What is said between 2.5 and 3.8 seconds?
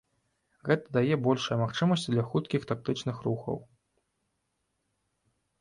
тактычных рухаў.